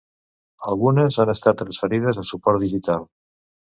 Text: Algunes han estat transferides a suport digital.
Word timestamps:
Algunes 0.69 1.19
han 1.23 1.33
estat 1.33 1.59
transferides 1.63 2.21
a 2.23 2.27
suport 2.31 2.65
digital. 2.67 3.07